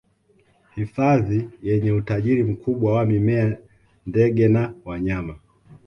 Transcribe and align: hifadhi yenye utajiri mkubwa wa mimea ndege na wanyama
hifadhi 0.75 1.49
yenye 1.63 1.91
utajiri 1.91 2.43
mkubwa 2.43 2.93
wa 2.93 3.05
mimea 3.05 3.57
ndege 4.05 4.47
na 4.47 4.73
wanyama 4.85 5.35